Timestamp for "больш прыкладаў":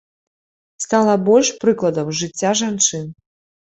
1.27-2.05